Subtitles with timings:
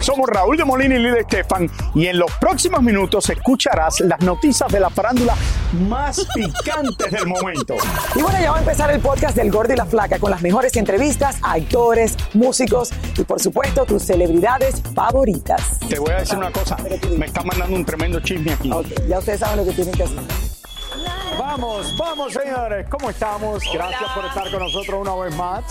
[0.00, 4.70] Somos Raúl de Molina y Lidia Estefan y en los próximos minutos escucharás las noticias
[4.70, 5.34] de la farándula
[5.88, 7.74] más picantes del momento.
[8.14, 10.42] Y bueno, ya va a empezar el podcast del Gordi y la Flaca con las
[10.42, 15.78] mejores entrevistas a actores, músicos y por supuesto tus celebridades favoritas.
[15.88, 16.76] Te voy a decir una cosa,
[17.16, 18.70] me está mandando un tremendo chisme aquí.
[18.72, 20.18] Ok, ya ustedes saben lo que tienen que hacer.
[21.38, 23.62] Vamos, vamos señores, ¿cómo estamos?
[23.72, 25.64] Gracias por estar con nosotros una vez más.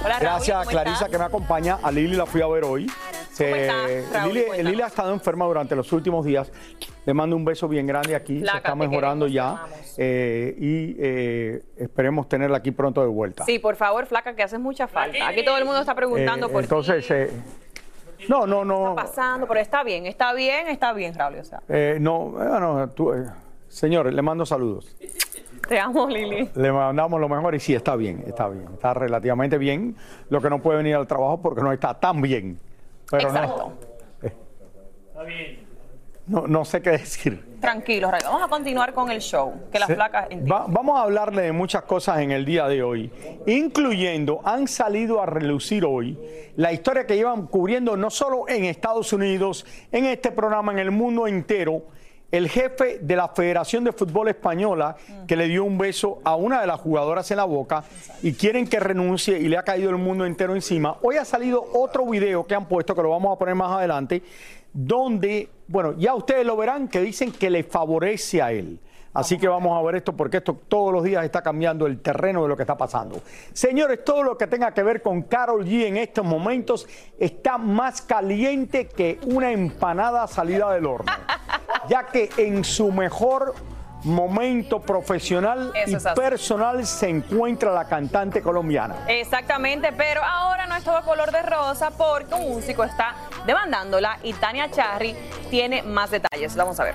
[0.00, 1.08] Hola, Raúl, Gracias a ¿cómo Clarisa estás?
[1.10, 1.78] que me acompaña.
[1.82, 2.86] A Lili la fui a ver hoy.
[3.38, 4.34] ¿Cómo estás, Raúl?
[4.64, 6.50] Lili, ha estado enferma durante los últimos días.
[7.06, 8.40] Le mando un beso bien grande aquí.
[8.44, 9.66] Se está mejorando queremos, ya.
[9.96, 13.44] Eh, y eh, esperemos tenerla aquí pronto de vuelta.
[13.44, 15.28] Sí, por favor, flaca, que haces mucha falta.
[15.28, 17.14] Aquí todo el mundo está preguntando Eh, por entonces, ti.
[17.14, 17.30] eh,
[18.28, 18.90] no, no, ¿Qué no.
[18.90, 19.46] está pasando?
[19.46, 21.38] Pero está bien, está bien, está bien, Raúl.
[21.38, 23.24] O sea, eh, no, bueno, tú, eh,
[23.68, 24.96] señores, le mando saludos.
[25.68, 26.48] te amo, Lili.
[26.54, 29.96] Le mandamos lo mejor y sí, está bien, está bien, está relativamente bien.
[30.30, 32.58] Lo que no puede venir al trabajo porque no está tan bien.
[33.10, 33.72] Pero Exacto.
[34.32, 34.38] no.
[36.26, 37.56] No, no sé qué decir.
[37.58, 38.22] Tranquilo, Raúl.
[38.24, 39.54] Vamos a continuar con el show.
[39.72, 40.54] Que la Se- flaca entienda.
[40.56, 43.10] va- vamos a hablarle de muchas cosas en el día de hoy,
[43.46, 46.18] incluyendo, han salido a relucir hoy
[46.56, 50.90] la historia que llevan cubriendo no solo en Estados Unidos, en este programa, en el
[50.90, 51.84] mundo entero,
[52.30, 56.60] el jefe de la Federación de Fútbol Española que le dio un beso a una
[56.60, 57.84] de las jugadoras en la boca
[58.22, 60.96] y quieren que renuncie y le ha caído el mundo entero encima.
[61.02, 64.22] Hoy ha salido otro video que han puesto, que lo vamos a poner más adelante,
[64.72, 68.78] donde, bueno, ya ustedes lo verán, que dicen que le favorece a él.
[69.14, 72.42] Así que vamos a ver esto porque esto todos los días está cambiando el terreno
[72.42, 73.22] de lo que está pasando.
[73.52, 76.86] Señores, todo lo que tenga que ver con Carol G en estos momentos
[77.18, 81.10] está más caliente que una empanada salida del horno.
[81.88, 83.54] Ya que en su mejor
[84.04, 88.96] momento profesional Eso y personal se encuentra la cantante colombiana.
[89.08, 93.14] Exactamente, pero ahora no es todo color de rosa porque un músico está
[93.46, 95.16] demandándola y Tania Charry
[95.50, 96.54] tiene más detalles.
[96.54, 96.94] Vamos a ver.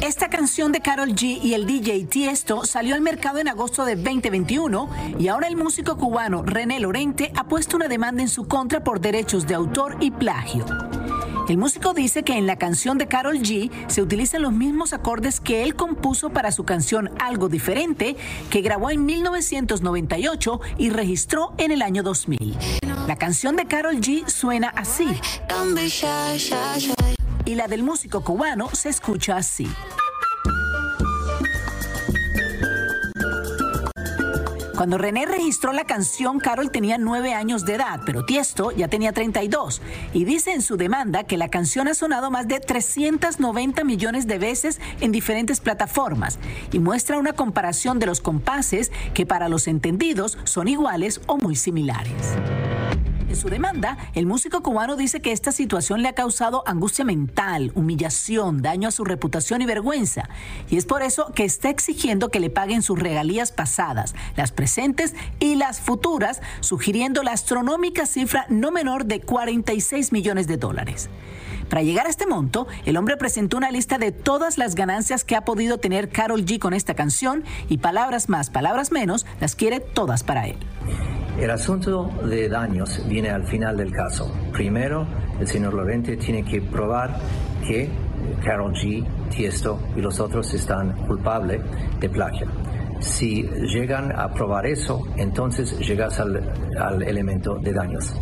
[0.00, 3.96] Esta canción de Carol G y el DJ Tiesto salió al mercado en agosto de
[3.96, 8.82] 2021 y ahora el músico cubano René Lorente ha puesto una demanda en su contra
[8.82, 10.64] por derechos de autor y plagio.
[11.48, 15.38] El músico dice que en la canción de Carol G se utilizan los mismos acordes
[15.38, 18.16] que él compuso para su canción Algo Diferente,
[18.50, 22.56] que grabó en 1998 y registró en el año 2000.
[23.06, 25.06] La canción de Carol G suena así
[27.44, 29.68] y la del músico cubano se escucha así.
[34.76, 39.12] Cuando René registró la canción, Carol tenía nueve años de edad, pero Tiesto ya tenía
[39.12, 39.80] 32.
[40.12, 44.38] Y dice en su demanda que la canción ha sonado más de 390 millones de
[44.38, 46.38] veces en diferentes plataformas
[46.72, 51.56] y muestra una comparación de los compases que para los entendidos son iguales o muy
[51.56, 52.36] similares.
[53.36, 58.62] Su demanda, el músico cubano dice que esta situación le ha causado angustia mental, humillación,
[58.62, 60.30] daño a su reputación y vergüenza.
[60.70, 65.14] Y es por eso que está exigiendo que le paguen sus regalías pasadas, las presentes
[65.38, 71.10] y las futuras, sugiriendo la astronómica cifra no menor de 46 millones de dólares.
[71.68, 75.36] Para llegar a este monto, el hombre presentó una lista de todas las ganancias que
[75.36, 79.80] ha podido tener Carol G con esta canción y palabras más, palabras menos, las quiere
[79.80, 80.56] todas para él.
[81.38, 84.32] El asunto de daños viene al final del caso.
[84.52, 85.06] Primero,
[85.38, 87.14] el señor Lorente tiene que probar
[87.66, 87.90] que
[88.42, 91.60] Carol G, Tiesto y los otros están culpables
[92.00, 92.46] de plagio.
[93.00, 98.14] Si llegan a probar eso, entonces llegas al, elemento de daños.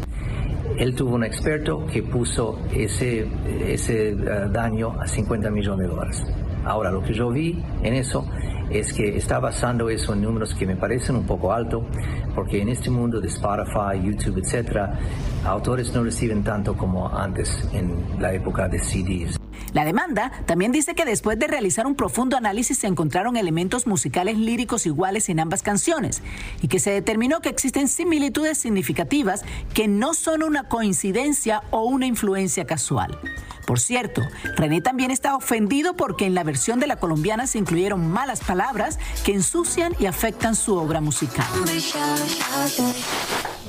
[0.76, 3.28] Él tuvo un experto que puso ese,
[3.64, 4.16] ese eh,
[4.50, 6.24] daño a 50 millones de dólares.
[6.64, 8.26] Ahora, lo que yo vi en eso
[8.70, 11.86] es que está basando eso en números que me parecen un poco alto,
[12.34, 14.98] porque en este mundo de Spotify, YouTube, etcétera,
[15.44, 19.43] autores no reciben tanto como antes en la época de CDs.
[19.74, 24.38] La demanda también dice que después de realizar un profundo análisis se encontraron elementos musicales
[24.38, 26.22] líricos iguales en ambas canciones
[26.62, 29.42] y que se determinó que existen similitudes significativas
[29.74, 33.18] que no son una coincidencia o una influencia casual.
[33.66, 34.22] Por cierto,
[34.56, 39.00] René también está ofendido porque en la versión de la colombiana se incluyeron malas palabras
[39.24, 41.46] que ensucian y afectan su obra musical.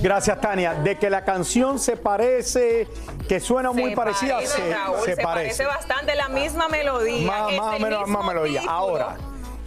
[0.01, 0.73] Gracias, Tania.
[0.75, 2.87] De que la canción se parece,
[3.27, 5.65] que suena muy parecida, parece, se, Raúl, se se parece.
[5.65, 7.27] bastante la misma melodía.
[7.27, 8.59] Más, es más o menos, mismo más melodía.
[8.61, 8.77] título.
[8.77, 9.17] Ahora,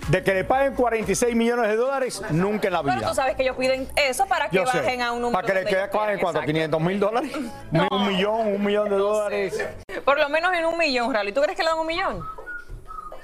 [0.09, 2.95] de que le paguen 46 millones de dólares, nunca en la vida.
[2.97, 5.41] Pero tú sabes que ellos piden eso para que Yo sé, bajen a un número.
[5.41, 6.47] Para que le paguen cuánto, exacto.
[6.47, 7.31] 500 mil dólares,
[7.91, 9.67] un millón, un millón de dólares.
[10.05, 11.33] Por lo menos en un millón, Rally.
[11.33, 12.38] ¿Tú crees que le dan un millón?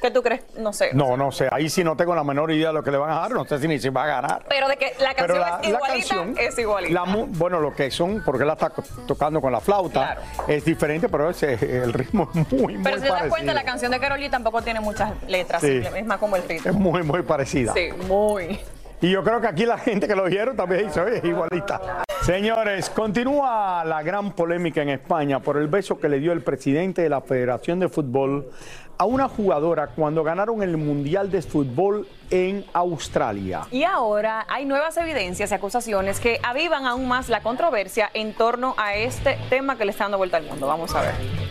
[0.01, 0.43] ¿Qué tú crees?
[0.59, 0.91] No sé.
[0.93, 3.11] No, no sé, ahí sí no tengo la menor idea de lo que le van
[3.11, 4.45] a dar, no sé si ni se va a ganar.
[4.49, 6.93] Pero de que la canción la, es la igualita, canción, es igualita.
[7.07, 8.71] la bueno, lo que son, porque la está
[9.07, 10.21] tocando con la flauta, Claro.
[10.49, 13.65] es diferente, pero ese, el ritmo es muy, muy Pero si te das cuenta, la
[13.65, 15.83] canción de Karol G tampoco tiene muchas letras, Sí.
[15.95, 16.71] es más como el ritmo.
[16.71, 17.73] Es muy, muy parecida.
[17.73, 18.61] Sí, muy.
[19.05, 22.05] Y yo creo que aquí la gente que lo vieron también dice, oye, igualita.
[22.23, 27.03] Señores, continúa la gran polémica en España por el beso que le dio el presidente
[27.03, 28.49] de la Federación de Fútbol
[28.97, 33.67] a una jugadora cuando ganaron el Mundial de Fútbol en Australia.
[33.71, 38.75] Y ahora hay nuevas evidencias y acusaciones que avivan aún más la controversia en torno
[38.79, 40.67] a este tema que le está dando vuelta al mundo.
[40.67, 41.44] Vamos a ver.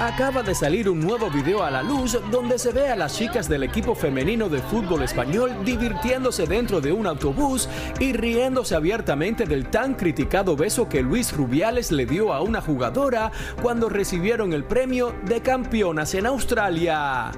[0.00, 3.50] Acaba de salir un nuevo video a la luz donde se ve a las chicas
[3.50, 7.68] del equipo femenino de fútbol español divirtiéndose dentro de un autobús
[7.98, 13.30] y riéndose abiertamente del tan criticado beso que Luis Rubiales le dio a una jugadora
[13.60, 17.32] cuando recibieron el premio de campeonas en Australia.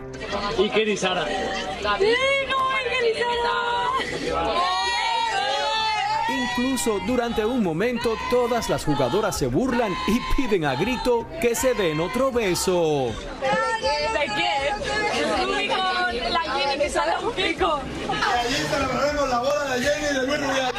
[0.57, 1.27] ¿Y qué dice Sara?
[6.33, 11.75] Incluso durante un momento todas las jugadoras se burlan y piden a grito que se
[11.75, 13.13] den otro beso.
[16.13, 17.81] ¿De la Jenny que sale un pico.
[17.81, 20.72] Eh, pero no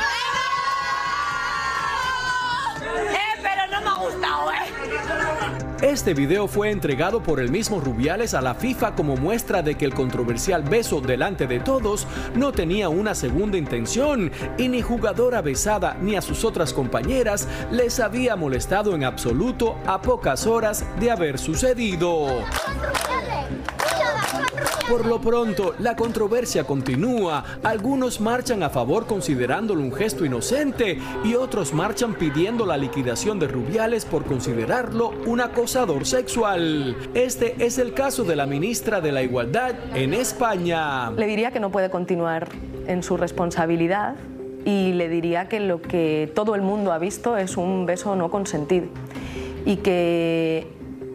[3.83, 4.83] me eh.
[5.81, 9.83] Este video fue entregado por el mismo Rubiales a la FIFA como muestra de que
[9.83, 15.97] el controversial beso delante de todos no tenía una segunda intención y ni jugadora besada
[15.99, 21.37] ni a sus otras compañeras les había molestado en absoluto a pocas horas de haber
[21.37, 22.27] sucedido.
[24.89, 27.43] Por lo pronto, la controversia continúa.
[27.63, 33.47] Algunos marchan a favor considerándolo un gesto inocente y otros marchan pidiendo la liquidación de
[33.47, 36.97] Rubiales por considerarlo un acosador sexual.
[37.13, 41.11] Este es el caso de la ministra de la Igualdad en España.
[41.11, 42.49] Le diría que no puede continuar
[42.85, 44.15] en su responsabilidad
[44.65, 48.29] y le diría que lo que todo el mundo ha visto es un beso no
[48.29, 48.87] consentido
[49.65, 50.67] y que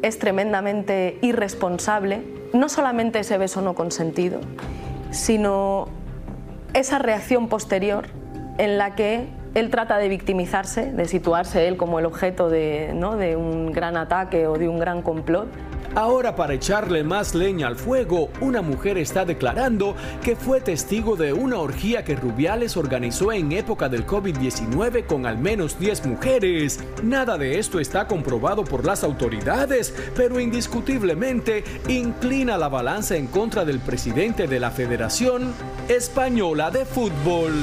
[0.02, 4.40] es tremendamente irresponsable no solamente ese beso no consentido,
[5.10, 5.88] sino
[6.74, 8.06] esa reacción posterior
[8.58, 13.16] en la que él trata de victimizarse, de situarse él como el objeto de, ¿no?
[13.16, 15.48] de un gran ataque o de un gran complot
[15.98, 21.32] Ahora para echarle más leña al fuego, una mujer está declarando que fue testigo de
[21.32, 26.78] una orgía que Rubiales organizó en época del COVID-19 con al menos 10 mujeres.
[27.02, 33.64] Nada de esto está comprobado por las autoridades, pero indiscutiblemente inclina la balanza en contra
[33.64, 35.52] del presidente de la Federación
[35.88, 37.54] Española de Fútbol.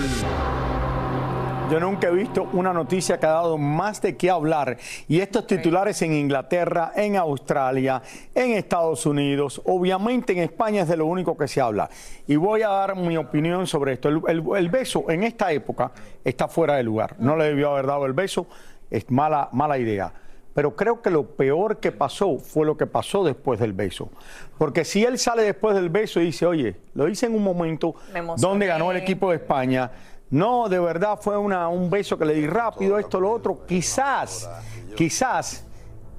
[1.71, 4.77] Yo nunca he visto una noticia que ha dado más de qué hablar.
[5.07, 8.01] Y estos titulares en Inglaterra, en Australia,
[8.35, 11.89] en Estados Unidos, obviamente en España es de lo único que se habla.
[12.27, 14.09] Y voy a dar mi opinión sobre esto.
[14.09, 15.91] El, el- el beso en esta época
[16.23, 17.15] está fuera de lugar.
[17.17, 18.45] No le debió haber dado el beso.
[18.91, 20.13] Es mala, mala idea.
[20.53, 24.09] Pero creo que lo peor que pasó fue lo que pasó después del beso.
[24.57, 27.95] Porque si él sale después del beso y dice, oye, lo hice en un momento
[28.39, 29.91] donde ganó el equipo de España.
[30.35, 33.65] No, de verdad fue una- un beso que le di rápido, esto, lo otro.
[33.65, 34.49] Quizás,
[34.97, 35.65] quizás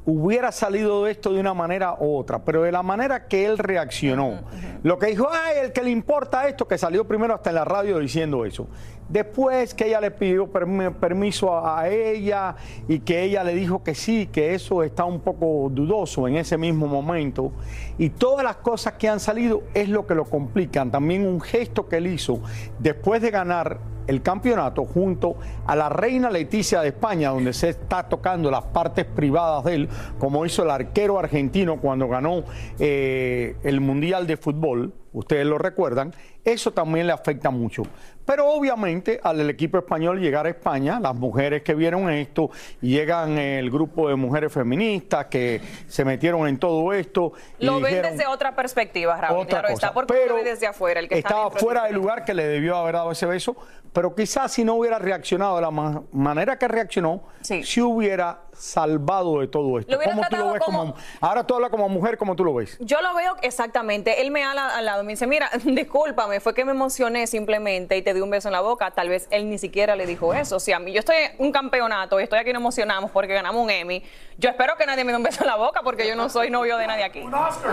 [0.06, 3.58] hubiera salido de esto de una manera u otra, pero de la manera que él
[3.58, 4.40] reaccionó.
[4.82, 7.64] Lo que dijo, ay, el que le importa esto, que salió primero hasta en la
[7.66, 8.68] radio diciendo eso.
[9.08, 12.56] Después que ella le pidió permi- permiso a, a ella
[12.88, 16.56] y que ella le dijo que sí, que eso está un poco dudoso en ese
[16.56, 17.52] mismo momento.
[17.98, 20.90] Y todas las cosas que han salido es lo que lo complican.
[20.90, 22.40] También un gesto que él hizo
[22.78, 25.36] después de ganar el campeonato junto
[25.66, 29.88] a la reina Leticia de España, donde se está tocando las partes privadas de él,
[30.18, 32.44] como hizo el arquero argentino cuando ganó
[32.78, 36.12] eh, el Mundial de Fútbol, ustedes lo recuerdan,
[36.44, 37.82] eso también le afecta mucho.
[38.26, 43.70] Pero obviamente al equipo español llegar a España, las mujeres que vieron esto, llegan el
[43.70, 47.32] grupo de mujeres feministas que se metieron en todo esto.
[47.60, 49.42] Lo ven desde otra perspectiva, Raúl.
[49.42, 49.86] otra Claro cosa.
[49.86, 51.00] está, porque pero lo ve desde afuera.
[51.00, 53.56] El que estaba fuera del lugar que le debió haber dado ese beso,
[53.96, 57.62] pero quizás si no hubiera reaccionado de la ma- manera que reaccionó, Sí.
[57.64, 59.92] si hubiera salvado de todo esto.
[59.92, 60.78] Lo ¿Cómo tú lo ves como...
[60.78, 62.76] como- Ahora tú hablas como mujer, ¿cómo tú lo ves?
[62.80, 64.20] Yo lo veo exactamente.
[64.22, 67.96] Él me habla al lado y me dice, mira, discúlpame, fue que me emocioné simplemente
[67.96, 68.90] y te di un beso en la boca.
[68.90, 70.60] Tal vez él ni siquiera le dijo eso.
[70.60, 73.62] Si a mí yo estoy en un campeonato y estoy aquí nos emocionamos porque ganamos
[73.62, 74.02] un Emmy,
[74.38, 76.50] yo espero que nadie me dé un beso en la boca porque yo no soy
[76.50, 77.24] novio de nadie aquí.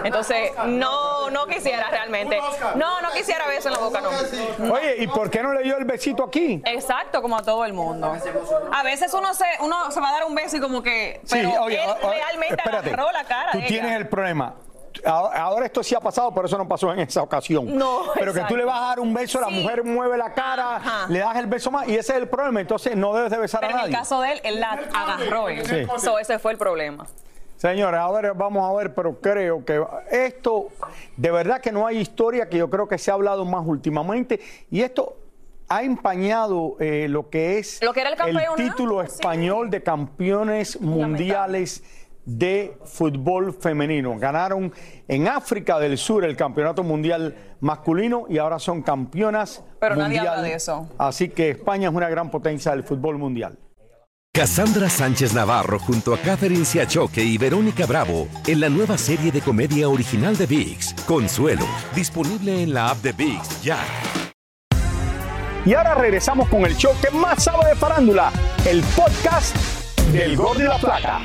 [0.03, 2.39] Entonces, no, no quisiera realmente.
[2.75, 4.09] No, no quisiera beso en la boca, no.
[4.73, 6.61] Oye, ¿y por qué no le dio el besito aquí?
[6.65, 8.13] Exacto, como a todo el mundo.
[8.71, 11.49] A veces uno se, uno se va a dar un beso y como que, pero
[11.51, 12.89] sí, oye, él realmente espérate.
[12.89, 13.97] agarró la cara Tú de tienes ella.
[13.99, 14.53] el problema.
[15.05, 17.75] Ahora esto sí ha pasado, pero eso no pasó en esa ocasión.
[17.75, 19.53] No, Pero que tú le vas a dar un beso, la Sí.
[19.55, 21.05] mujer mueve la cara, Ajá.
[21.09, 22.61] le das el beso más y ese es el problema.
[22.61, 23.97] Entonces no debes de besar Pero a en el nadie.
[24.01, 25.49] caso de él, él la agarró.
[25.49, 25.65] él.
[25.65, 25.87] Sí.
[25.99, 27.05] So, ese fue el problema.
[27.57, 30.67] Señores, a ver, vamos a ver, pero creo que esto,
[31.17, 34.39] de verdad que no hay historia que yo creo que se ha hablado más últimamente
[34.69, 35.15] y esto
[35.69, 39.07] ha empañado eh, lo que es Lo que era el título sí.
[39.07, 41.83] español de campeones mundiales
[42.25, 44.17] de fútbol femenino.
[44.17, 44.73] Ganaron
[45.07, 50.41] en África del Sur el campeonato mundial masculino y ahora son campeonas Pero nadie habla
[50.41, 50.87] de eso.
[50.97, 53.57] Así que España es una gran potencia del fútbol mundial.
[54.35, 59.41] Cassandra Sánchez Navarro junto a Catherine Siachoque y Verónica Bravo en la nueva serie de
[59.41, 63.77] comedia original de VIX, Consuelo, disponible en la app de VIX ya.
[65.65, 68.33] Y ahora regresamos con el show que más sabe de farándula,
[68.67, 69.55] el podcast
[70.11, 71.21] del Gol de la Plata.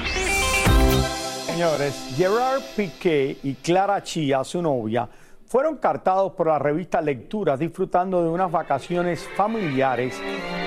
[1.45, 5.09] Señores, Gerard Piqué y Clara Chía, su novia,
[5.45, 10.21] fueron cartados por la revista Lecturas disfrutando de unas vacaciones familiares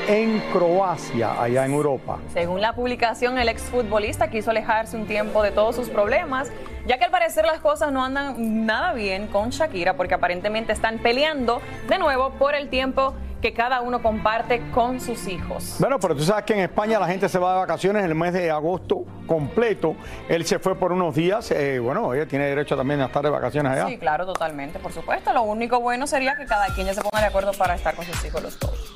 [0.09, 2.19] en Croacia, allá en Europa.
[2.33, 6.51] Según la publicación, el exfutbolista quiso alejarse un tiempo de todos sus problemas,
[6.85, 10.97] ya que al parecer las cosas no andan nada bien con Shakira, porque aparentemente están
[10.97, 15.75] peleando de nuevo por el tiempo que cada uno comparte con sus hijos.
[15.79, 18.33] Bueno, pero tú sabes que en España la gente se va de vacaciones el mes
[18.33, 19.95] de agosto completo.
[20.29, 21.51] Él se fue por unos días.
[21.51, 23.87] eh, bueno, ella tiene derecho también a estar de vacaciones allá.
[23.87, 25.33] Sí, claro, totalmente, por supuesto.
[25.33, 28.05] Lo único bueno sería que cada quien ya se ponga de acuerdo para estar con
[28.05, 28.90] sus hijos los dos.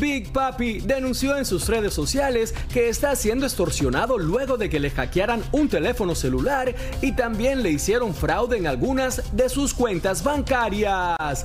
[0.00, 4.90] Big Papi denunció en sus redes sociales que está siendo extorsionado luego de que le
[4.90, 11.44] hackearan un teléfono celular y también le hicieron fraude en algunas de sus cuentas bancarias.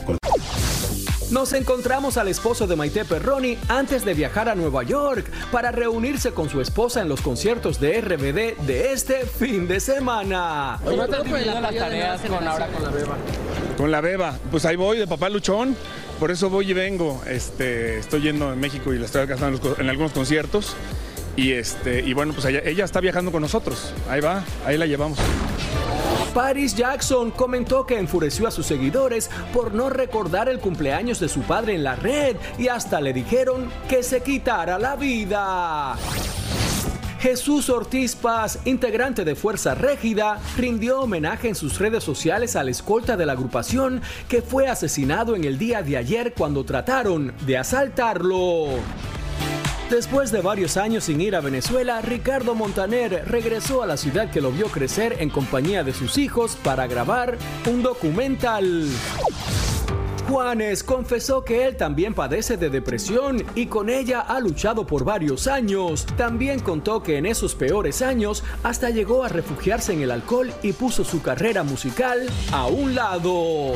[1.32, 6.32] Nos encontramos al esposo de Maite Perroni antes de viajar a Nueva York para reunirse
[6.32, 10.80] con su esposa en los conciertos de RBD de este fin de semana.
[10.86, 13.18] ¿Cómo te las tareas con ahora con la beba?
[13.76, 15.76] Con la beba, pues ahí voy de papá luchón,
[16.20, 17.22] por eso voy y vengo.
[17.28, 20.76] Este, estoy yendo en México y la estoy alcanzando en, algunos conciertos.
[21.36, 23.94] Y este, y bueno, pues ella, ella está viajando con nosotros.
[24.10, 25.20] Ahí va, ahí la llevamos.
[26.34, 31.42] Paris Jackson comentó que enfureció a sus seguidores por no recordar el cumpleaños de su
[31.42, 35.96] padre en la red y hasta le dijeron que se quitara la vida.
[37.26, 43.18] Jesús Ortiz Paz, integrante de Fuerza Régida, rindió homenaje en sus redes sociales al escolta
[43.18, 48.68] de la agrupación que fue asesinado en el día de ayer cuando trataron de asaltarlo.
[49.90, 54.40] Después de varios años sin ir a Venezuela, Ricardo Montaner regresó a la ciudad que
[54.40, 58.88] lo vio crecer en compañía de sus hijos para grabar un documental.
[60.28, 65.46] Juanes confesó que él también padece de depresión y con ella ha luchado por varios
[65.48, 66.06] años.
[66.18, 70.74] También contó que en esos peores años hasta llegó a refugiarse en el alcohol y
[70.74, 73.74] puso su carrera musical a un lado.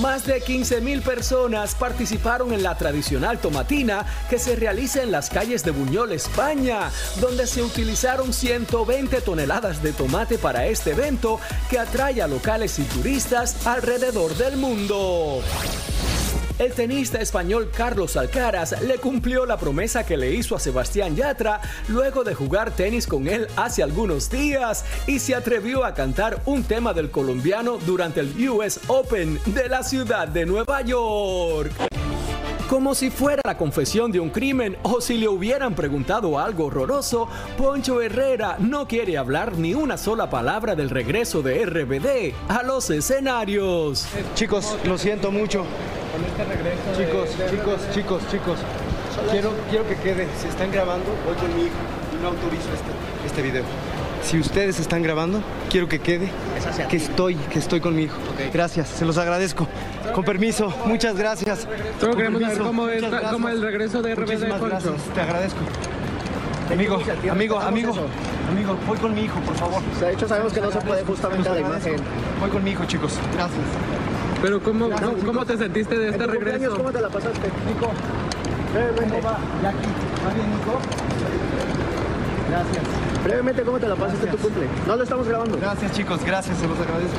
[0.00, 5.28] Más de 15 mil personas participaron en la tradicional tomatina que se realiza en las
[5.28, 6.90] calles de Buñol, España,
[7.20, 12.84] donde se utilizaron 120 toneladas de tomate para este evento que atrae a locales y
[12.84, 15.42] turistas alrededor del mundo.
[16.58, 21.60] El tenista español Carlos Alcaraz le cumplió la promesa que le hizo a Sebastián Yatra
[21.86, 26.64] luego de jugar tenis con él hace algunos días y se atrevió a cantar un
[26.64, 31.70] tema del colombiano durante el US Open de la ciudad de Nueva York.
[32.68, 37.28] Como si fuera la confesión de un crimen o si le hubieran preguntado algo horroroso,
[37.56, 42.90] Poncho Herrera no quiere hablar ni una sola palabra del regreso de RBD a los
[42.90, 44.06] escenarios.
[44.34, 45.64] Chicos, lo siento mucho.
[46.18, 48.58] Con este regreso Chicos, de- chicos, chicos, chicos.
[49.30, 50.26] Quiero, quiero que quede.
[50.40, 51.76] Si están grabando, voy con mi hijo
[52.12, 52.90] y no autorizo este,
[53.26, 53.62] este video.
[54.24, 56.28] Si ustedes están grabando, quiero que quede
[56.90, 58.16] que estoy, que estoy con mi hijo.
[58.52, 59.68] Gracias, se los agradezco.
[60.12, 61.68] Con permiso, muchas gracias.
[62.00, 65.60] Solo queremos saber cómo es, el regreso de RBD, Muchísimas gracias, te agradezco.
[66.72, 66.98] Amigo,
[67.30, 67.94] amigo, amigo,
[68.50, 69.82] amigo, voy con mi hijo, por favor.
[70.00, 71.96] De hecho, sabemos que no se puede justamente la imagen.
[72.40, 73.14] Voy con mi hijo, chicos.
[73.34, 74.17] Gracias.
[74.42, 76.76] Pero ¿cómo, Gracias, cómo, cómo te sentiste de ¿En este regreso?
[76.76, 77.50] ¿Cómo te la pasaste?
[77.66, 77.90] Nico,
[78.72, 79.20] brevemente.
[79.20, 80.78] ¿Va ¿Va bien, Nico?
[82.48, 82.84] Gracias.
[83.24, 84.66] Brevemente, ¿cómo te la pasaste tu cumple?
[84.86, 85.58] No lo estamos grabando.
[85.58, 87.18] Gracias, chicos, gracias, se los agradezco.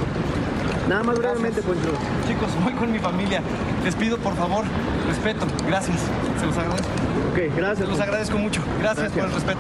[0.88, 1.92] Nada más brevemente, Poncho.
[2.28, 3.42] Chicos, voy con mi familia.
[3.84, 4.64] Les pido, por favor,
[5.08, 5.46] respeto.
[5.68, 5.98] Gracias.
[6.40, 6.90] Se los agradezco.
[7.32, 7.86] Ok, gracias.
[7.86, 8.62] Se los agradezco mucho.
[8.80, 9.60] Gracias, por el respeto.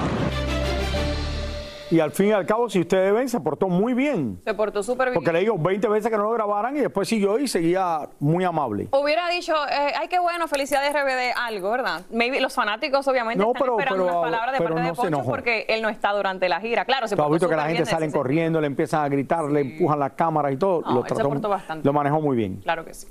[1.92, 4.40] Y al fin y al cabo, si ustedes ven, se portó muy bien.
[4.46, 5.16] Se portó súper bien.
[5.16, 8.44] Porque le digo 20 veces que no lo grabaran y después siguió y seguía muy
[8.44, 8.90] amable.
[8.92, 12.02] Hubiera dicho, eh, ay, qué bueno, felicidades RBD, algo, ¿verdad?
[12.12, 14.94] Maybe los fanáticos obviamente No, están pero- esperando pero- unas palabras de parte no de
[14.94, 16.86] Poncho porque él no está durante la gira.
[16.86, 19.04] Claro, se has portó visto que la gente bien en sale ese corriendo, le empiezan
[19.06, 20.82] a gritar, le empujan las cámaras y todo.
[20.82, 21.86] No, lo, se portó bastante.
[21.88, 22.58] lo manejó muy bien.
[22.58, 23.08] Claro que sí.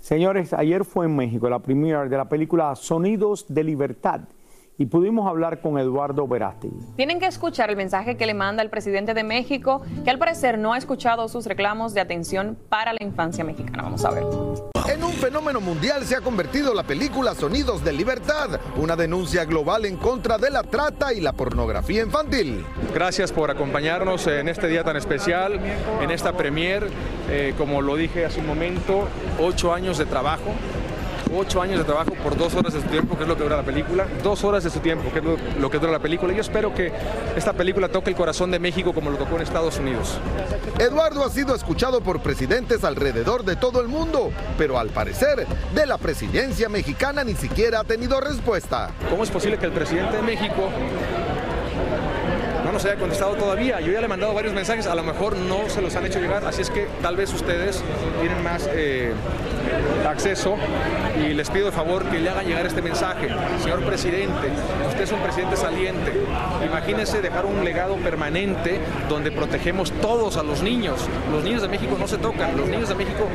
[0.00, 4.20] Señores, ayer fue en México la premiere de la película Sonidos de Libertad
[4.78, 6.76] y pudimos hablar con Eduardo Verástegui.
[6.96, 10.58] Tienen que escuchar el mensaje que le manda el presidente de México, que al parecer
[10.58, 13.82] no ha escuchado sus reclamos de atención para la infancia mexicana.
[13.82, 14.24] Vamos a ver.
[14.88, 19.84] En un fenómeno mundial se ha convertido la película Sonidos de Libertad, una denuncia global
[19.84, 22.64] en contra de la trata y la pornografía infantil.
[22.92, 25.60] Gracias por acompañarnos en este día tan especial,
[26.00, 26.88] en esta premier.
[27.30, 29.06] Eh, como lo dije hace un momento,
[29.38, 30.52] ocho años de trabajo.
[31.34, 33.56] Ocho años de trabajo por dos horas de su tiempo, que es lo que dura
[33.56, 34.06] la película.
[34.22, 36.32] Dos horas de su tiempo, que es lo, lo que dura la película.
[36.32, 36.92] Yo espero que
[37.36, 40.18] esta película toque el corazón de México como lo tocó en Estados Unidos.
[40.78, 45.86] Eduardo ha sido escuchado por presidentes alrededor de todo el mundo, pero al parecer de
[45.86, 48.90] la presidencia mexicana ni siquiera ha tenido respuesta.
[49.08, 50.68] ¿Cómo es posible que el presidente de México
[52.72, 53.80] no nos haya contestado todavía?
[53.80, 56.20] Yo ya le he mandado varios mensajes, a lo mejor no se los han hecho
[56.20, 57.84] llegar, así es que tal vez ustedes
[58.18, 59.12] tienen más eh,
[60.08, 60.56] acceso
[61.22, 63.28] y les pido de favor que le hagan llegar este mensaje.
[63.62, 64.48] Señor presidente,
[64.88, 66.12] usted es un presidente saliente.
[66.64, 71.06] Imagínese dejar un legado permanente donde protegemos todos a los niños.
[71.30, 73.26] Los niños de México no se tocan, los niños de México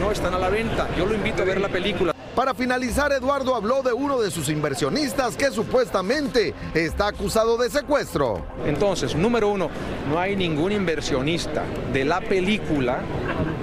[0.00, 0.88] no están a la venta.
[0.96, 2.15] Yo lo invito a ver la película.
[2.36, 8.44] Para finalizar, Eduardo habló de uno de sus inversionistas que supuestamente está acusado de secuestro.
[8.66, 9.70] Entonces, número uno,
[10.06, 11.64] no hay ningún inversionista
[11.94, 13.00] de la película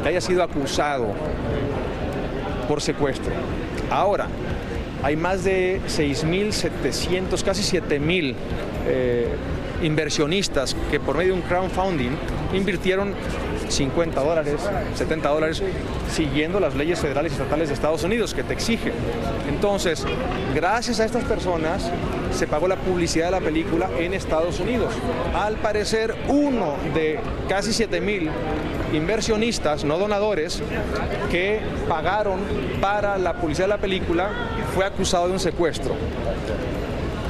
[0.01, 1.09] que haya sido acusado
[2.67, 3.31] por secuestro.
[3.91, 4.27] Ahora,
[5.03, 8.33] hay más de 6.700, casi 7.000
[8.87, 9.27] eh,
[9.83, 12.17] inversionistas que por medio de un crowdfunding
[12.53, 13.13] invirtieron
[13.69, 14.61] 50 dólares,
[14.95, 15.63] 70 dólares,
[16.11, 18.93] siguiendo las leyes federales y estatales de Estados Unidos que te exigen.
[19.49, 20.05] Entonces,
[20.53, 21.89] gracias a estas personas
[22.31, 24.93] se pagó la publicidad de la película en Estados Unidos.
[25.35, 28.29] Al parecer, uno de casi 7 mil
[28.93, 30.61] inversionistas, no donadores,
[31.31, 32.39] que pagaron
[32.79, 34.29] para la publicidad de la película,
[34.75, 35.95] fue acusado de un secuestro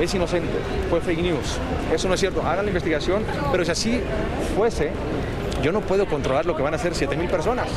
[0.03, 0.53] es inocente,
[0.89, 1.57] fue fake news.
[1.93, 2.41] Eso no es cierto.
[2.41, 4.01] Hagan la investigación, pero si así
[4.55, 4.91] fuese,
[5.61, 7.67] yo no puedo controlar lo que van a hacer 7 mil personas.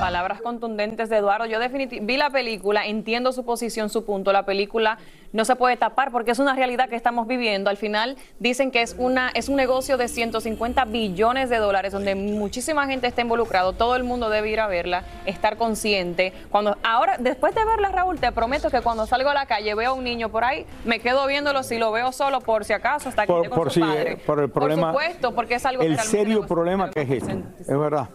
[0.00, 1.46] Palabras contundentes de Eduardo.
[1.46, 4.32] Yo definitivamente vi la película, entiendo su posición, su punto.
[4.32, 4.98] La película
[5.32, 7.70] no se puede tapar porque es una realidad que estamos viviendo.
[7.70, 12.14] Al final dicen que es una es un negocio de 150 billones de dólares donde
[12.14, 13.72] muchísima gente está involucrado.
[13.74, 16.32] Todo el mundo debe ir a verla, estar consciente.
[16.50, 19.90] Cuando ahora después de verla, Raúl, te prometo que cuando salgo a la calle veo
[19.90, 23.08] a un niño por ahí, me quedo viéndolo si lo veo solo por si acaso
[23.08, 24.16] hasta que Por, con por su si- padre.
[24.26, 27.78] por el problema, Por supuesto, porque es algo el serio problema que es este, es
[27.78, 28.08] verdad.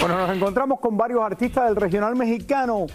[0.00, 2.86] Bueno, nos encontramos con varios artistas del regional mexicano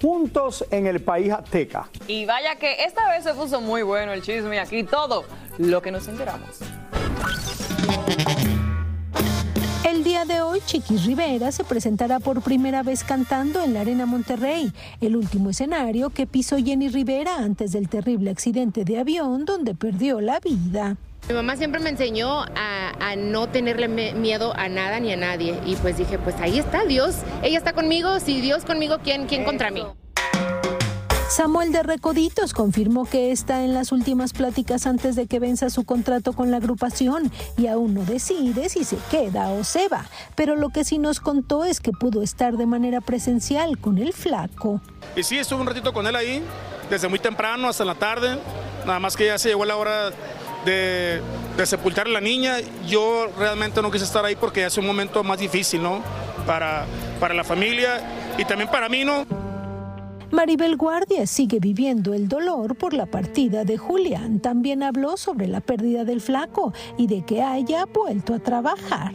[0.00, 1.88] juntos en el país azteca.
[2.08, 5.24] Y vaya que esta vez se puso muy bueno el chisme y aquí todo
[5.58, 6.60] lo que nos enteramos.
[9.84, 14.06] El día de hoy, Chiquis Rivera se presentará por primera vez cantando en la Arena
[14.06, 19.74] Monterrey, el último escenario que pisó Jenny Rivera antes del terrible accidente de avión donde
[19.74, 20.96] perdió la vida.
[21.28, 25.58] Mi mamá siempre me enseñó a, a no tenerle miedo a nada ni a nadie.
[25.64, 27.16] Y pues dije, pues ahí está Dios.
[27.42, 28.18] Ella está conmigo.
[28.18, 29.84] Si Dios conmigo, ¿quién, quién contra mí?
[31.32, 35.84] Samuel de Recoditos confirmó que está en las últimas pláticas antes de que venza su
[35.84, 40.04] contrato con la agrupación y aún no decide si se queda o se va.
[40.34, 44.12] Pero lo que sí nos contó es que pudo estar de manera presencial con el
[44.12, 44.82] flaco.
[45.16, 46.42] Y sí, estuve un ratito con él ahí,
[46.90, 48.38] desde muy temprano hasta la tarde.
[48.84, 50.10] Nada más que ya se llegó la hora
[50.64, 51.20] de,
[51.56, 52.56] de sepultar a la niña.
[52.86, 56.02] Yo realmente no quise estar ahí porque ya es un momento más difícil, ¿no?
[56.46, 56.86] Para,
[57.20, 58.00] para la familia
[58.38, 59.26] y también para mí, ¿no?
[60.32, 64.40] Maribel Guardia sigue viviendo el dolor por la partida de Julián.
[64.40, 69.12] También habló sobre la pérdida del flaco y de que haya vuelto a trabajar.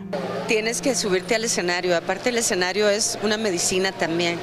[0.48, 1.98] Tienes que subirte al escenario.
[1.98, 4.38] Aparte el escenario es una medicina también,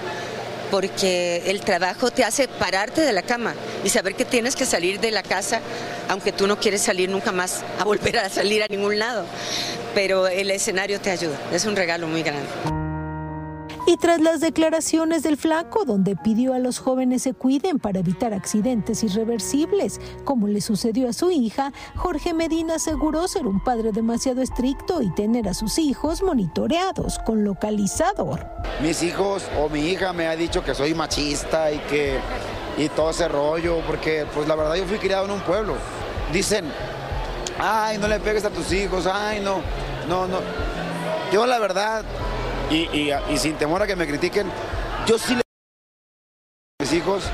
[0.75, 4.99] porque el trabajo te hace pararte de la cama y saber que tienes que salir
[4.99, 5.61] de la casa,
[6.09, 9.25] aunque tú no quieres salir nunca más a volver a salir a ningún lado.
[9.95, 11.39] Pero el escenario te ayuda.
[11.53, 12.84] Es un regalo muy grande.
[13.87, 18.33] Y tras las declaraciones del flaco, donde pidió a los jóvenes se cuiden para evitar
[18.33, 24.41] accidentes irreversibles, como le sucedió a su hija, Jorge Medina aseguró ser un padre demasiado
[24.41, 28.47] estricto y tener a sus hijos monitoreados con localizador.
[28.81, 32.19] Mis hijos o mi hija me ha dicho que soy machista y que
[32.79, 35.75] y todo ese rollo, porque pues la verdad yo fui criado en un pueblo.
[36.33, 36.65] Dicen,
[37.59, 39.61] ay, no le pegues a tus hijos, ay, no,
[40.09, 40.39] no, no.
[41.31, 42.03] Yo la verdad
[42.71, 44.51] y, sin temor a que me critiquen,
[45.07, 47.25] yo sí le a mis hijos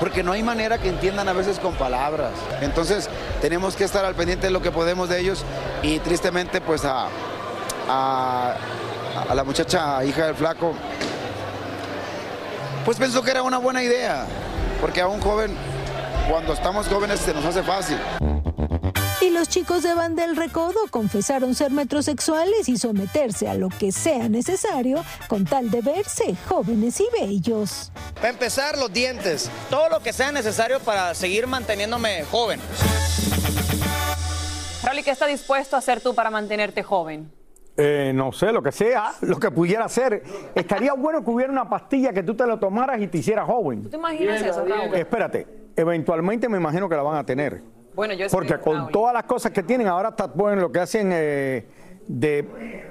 [0.00, 2.32] porque no hay manera que entiendan a veces con palabras.
[2.60, 3.08] Entonces
[3.40, 5.44] tenemos que estar al pendiente de lo que podemos de ellos
[5.82, 7.08] y tristemente pues a,
[7.88, 10.74] a la muchacha hija del flaco,
[12.84, 14.26] pues pensó que era una buena idea,
[14.80, 15.54] porque a un joven,
[16.30, 17.98] cuando estamos jóvenes se nos hace fácil.
[19.20, 23.90] Y los chicos de Van del Recodo confesaron ser metrosexuales y someterse a lo que
[23.90, 27.90] sea necesario con tal de verse jóvenes y bellos.
[28.14, 29.50] Para empezar, los dientes.
[29.70, 32.60] Todo lo que sea necesario para seguir manteniéndome joven.
[34.84, 37.28] Raúl, ¿y qué está dispuesto a hacer tú para mantenerte joven?
[37.76, 40.22] Eh, no sé, lo que sea, lo que pudiera hacer.
[40.54, 43.82] Estaría bueno que hubiera una pastilla que tú te lo tomaras y te hiciera joven.
[43.82, 44.94] ¿Tú te imaginas eso, Raúl?
[44.94, 47.77] Espérate, eventualmente me imagino que la van a tener.
[47.98, 51.10] Bueno, yo Porque con todas las cosas que tienen, ahora está, pueden lo que hacen
[51.12, 51.66] eh,
[52.06, 52.86] de.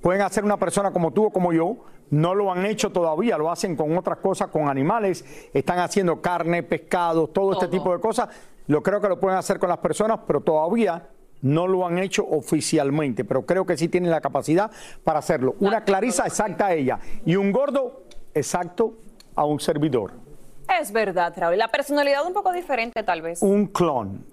[0.00, 1.78] Pueden hacer una persona como tú o como yo,
[2.10, 6.62] no lo han hecho todavía, lo hacen con otras cosas, con animales, están haciendo carne,
[6.62, 8.28] pescado, todo, este tipo de cosas.
[8.68, 11.08] Lo creo que lo pueden hacer con las personas, pero todavía
[11.40, 14.70] no lo han hecho oficialmente, pero creo que sí tienen la capacidad
[15.02, 15.56] para hacerlo.
[15.58, 18.04] Una Clarisa exacta a ella y un gordo
[18.34, 18.94] exacto
[19.34, 20.21] a un servidor.
[20.80, 21.58] Es verdad, Raúl.
[21.58, 23.42] La personalidad un poco diferente, tal vez.
[23.42, 24.26] Un clon.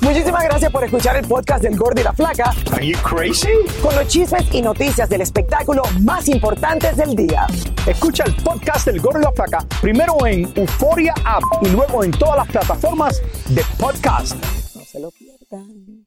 [0.00, 2.52] Muchísimas gracias por escuchar el podcast del Gordo y la Flaca.
[2.72, 3.52] Are you crazy?
[3.80, 7.46] Con los chismes y noticias del espectáculo más importantes del día.
[7.86, 12.10] Escucha el podcast del Gordo y la Flaca primero en Euforia App y luego en
[12.10, 14.34] todas las plataformas de podcast.
[14.74, 16.06] No se lo pierdan.